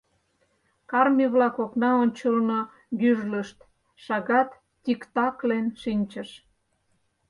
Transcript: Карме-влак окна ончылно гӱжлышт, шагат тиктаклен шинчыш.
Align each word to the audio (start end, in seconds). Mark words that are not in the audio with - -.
Карме-влак 0.91 1.55
окна 1.65 1.91
ончылно 2.03 2.59
гӱжлышт, 3.01 3.57
шагат 4.03 4.49
тиктаклен 4.83 5.65
шинчыш. 5.81 6.29